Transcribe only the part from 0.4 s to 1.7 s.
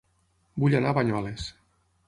Vull anar a Banyoles